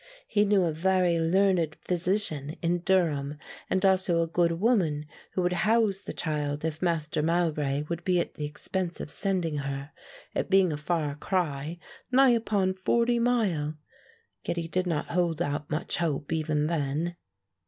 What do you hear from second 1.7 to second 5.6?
physician in Durham and also a good woman who would